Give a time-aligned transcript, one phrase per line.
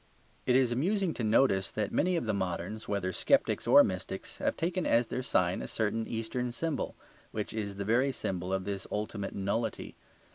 [0.47, 4.57] It is amusing to notice that many of the moderns, whether sceptics or mystics, have
[4.57, 6.95] taken as their sign a certain eastern symbol,
[7.29, 9.95] which is the very symbol of this ultimate nullity.